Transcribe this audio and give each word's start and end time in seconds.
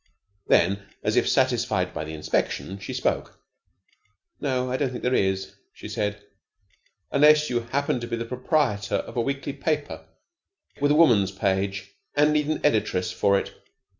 Then, 0.47 0.87
as 1.03 1.15
if 1.15 1.29
satisfied 1.29 1.93
by 1.93 2.05
the 2.05 2.15
inspection, 2.15 2.79
she 2.79 2.91
spoke. 2.91 3.39
"No, 4.39 4.71
I 4.71 4.75
don't 4.75 4.89
think 4.89 5.03
there 5.03 5.13
is," 5.13 5.53
she 5.73 5.87
said. 5.87 6.25
"Unless 7.11 7.51
you 7.51 7.59
happen 7.59 7.99
to 7.99 8.07
be 8.07 8.15
the 8.15 8.25
proprietor 8.25 8.95
of 8.95 9.15
a 9.15 9.21
weekly 9.21 9.53
paper 9.53 10.07
with 10.79 10.89
a 10.89 10.95
Woman's 10.95 11.31
Page, 11.31 11.91
and 12.15 12.33
need 12.33 12.47
an 12.47 12.63
editress 12.65 13.11
for 13.13 13.37
it." 13.37 13.53